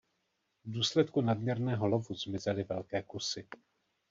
[0.65, 3.47] V důsledku nadměrného lovu zmizely velké kusy.